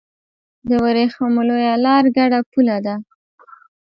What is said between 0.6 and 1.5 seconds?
د ورېښمو